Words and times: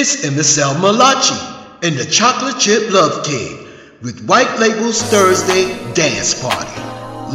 It's 0.00 0.24
MSL 0.24 0.80
Malachi 0.80 1.34
and 1.82 1.96
the 1.96 2.04
Chocolate 2.04 2.60
Chip 2.60 2.88
Love 2.92 3.24
Cake 3.26 3.66
with 4.00 4.24
White 4.28 4.56
Label's 4.60 5.02
Thursday 5.02 5.76
Dance 5.92 6.40
Party. 6.40 6.80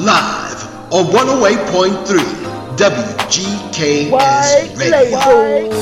Live 0.02 0.63
on 0.94 1.07
108.3 1.07 2.23
WGKS 2.78 4.12
White 4.12 4.71
Radio. 4.78 5.18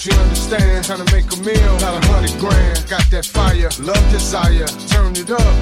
She 0.00 0.10
understands 0.12 0.88
you 0.88 0.94
understand? 0.94 1.08
To 1.08 1.14
make 1.14 1.30
a 1.30 1.36
meal, 1.44 1.72
not 1.80 2.02
a 2.02 2.06
hundred 2.08 2.40
grand. 2.40 2.88
Got 2.88 3.04
that 3.10 3.26
fire, 3.26 3.68
love, 3.84 4.10
desire. 4.10 4.66
Turn 4.88 5.12
it 5.12 5.30
up 5.30 5.59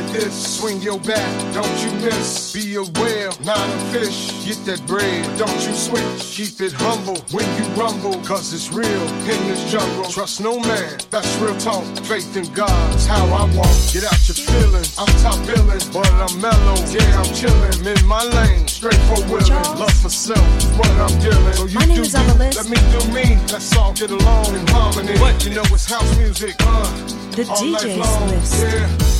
like 0.00 0.12
this. 0.12 0.58
Swing 0.58 0.80
your 0.80 0.98
bat, 1.00 1.54
don't 1.54 1.78
you 1.82 1.90
miss. 2.04 2.52
Be 2.52 2.74
a 2.76 2.82
whale, 3.00 3.32
not 3.44 3.68
a 3.68 3.78
fish. 3.92 4.44
Get 4.44 4.64
that 4.66 4.84
bread, 4.86 5.24
don't 5.38 5.60
you 5.66 5.72
switch. 5.74 6.20
Keep 6.36 6.60
it 6.60 6.72
humble 6.72 7.18
when 7.32 7.46
you 7.56 7.64
rumble, 7.74 8.16
cause 8.24 8.52
it's 8.52 8.72
real 8.72 9.02
in 9.28 9.40
this 9.48 9.70
jungle. 9.70 10.04
Trust 10.10 10.40
no 10.40 10.58
man, 10.60 10.98
that's 11.10 11.30
real 11.36 11.56
talk. 11.58 11.84
Faith 12.04 12.36
in 12.36 12.50
God's 12.52 13.06
how 13.06 13.24
I 13.26 13.44
walk. 13.56 13.76
Get 13.92 14.04
out 14.04 14.20
your 14.28 14.38
feelings, 14.40 14.96
I'm 14.98 15.10
top 15.20 15.38
billing, 15.46 15.84
but 15.92 16.10
I'm 16.24 16.40
mellow. 16.40 16.78
Yeah, 16.90 17.20
I'm 17.20 17.30
chillin', 17.36 17.86
in 17.86 18.06
my 18.06 18.24
lane, 18.24 18.66
straight 18.68 19.00
for 19.08 19.20
willin'. 19.28 19.78
Love 19.78 19.92
for 19.92 20.10
self, 20.10 20.40
what 20.78 20.90
I'm 20.90 21.14
dealing. 21.20 21.54
So 21.54 21.66
you 21.66 21.78
my 21.78 21.86
name 21.86 22.00
is 22.02 22.14
on 22.14 22.26
the 22.26 22.34
list. 22.34 22.56
Let 22.58 22.68
me 22.68 22.78
do 22.92 23.00
me, 23.12 23.36
let's 23.52 23.76
all 23.76 23.92
get 23.92 24.10
along 24.10 24.54
in 24.54 24.66
harmony. 24.68 25.18
But 25.18 25.44
You 25.44 25.54
know 25.54 25.64
it's 25.72 25.90
house 25.90 26.16
music, 26.18 26.54
uh, 26.60 26.84
The 27.36 27.44
DJ's 27.44 28.30
list. 28.30 28.62
Yeah. 28.62 29.19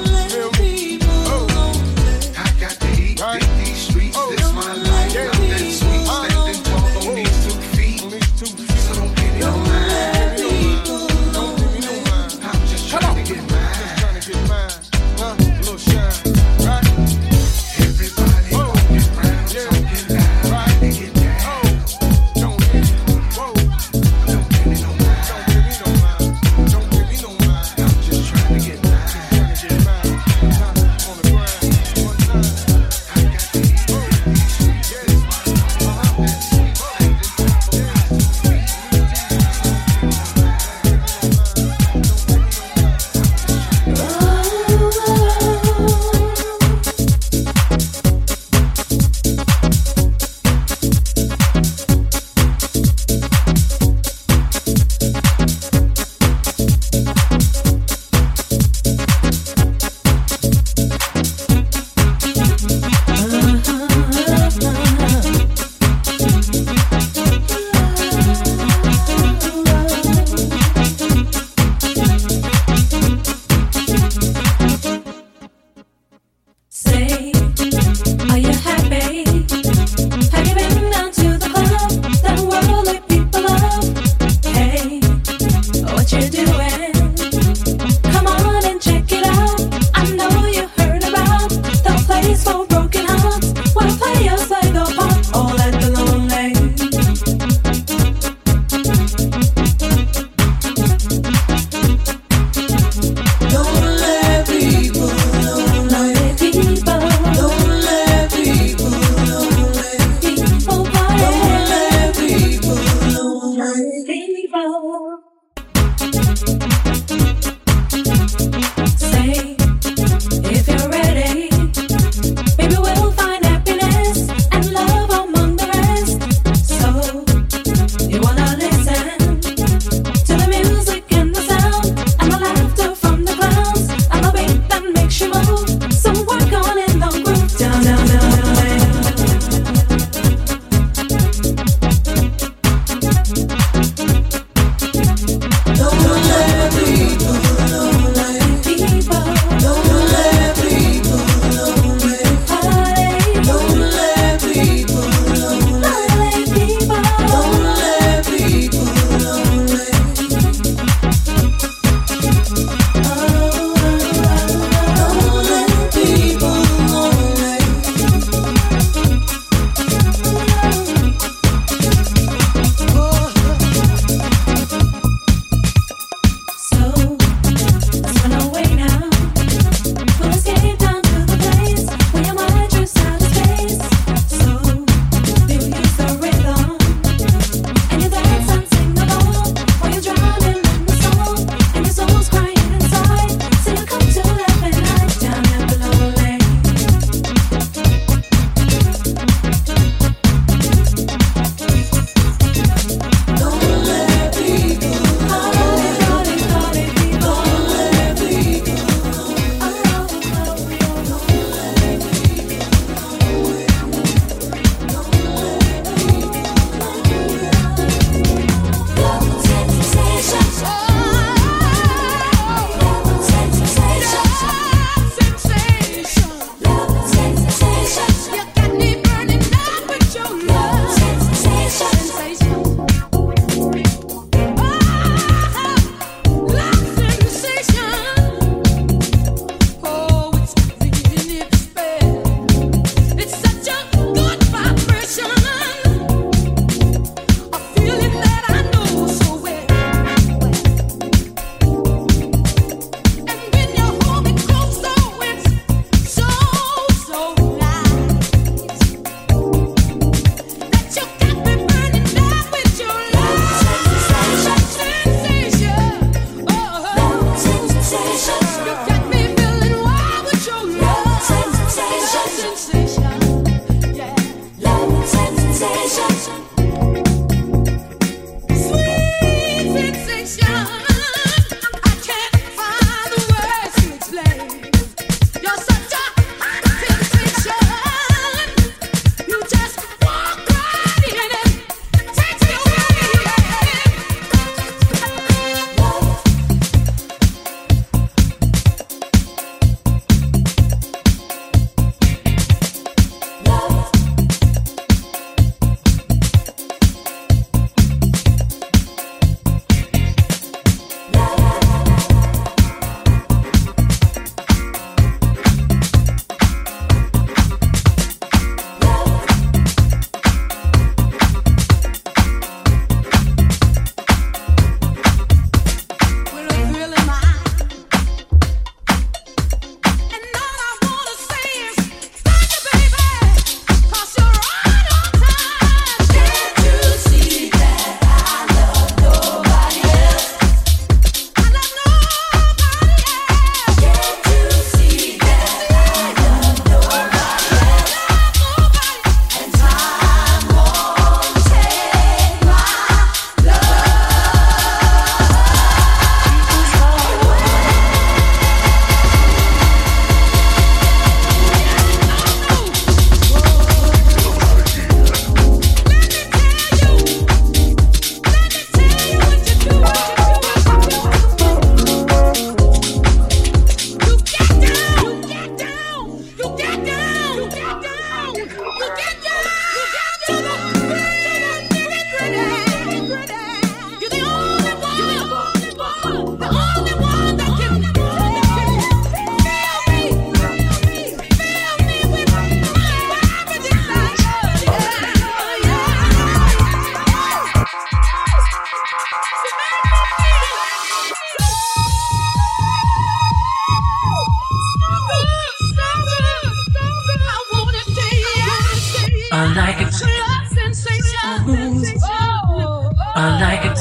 I 413.23 413.39
like 413.39 413.65
it. 413.69 413.77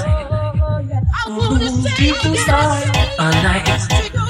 Deep 1.97 2.25
inside, 2.27 2.91
I 3.19 3.31
like 3.43 3.69
it. 3.69 4.30